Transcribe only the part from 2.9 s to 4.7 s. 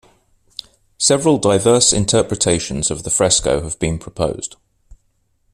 the fresco have been proposed.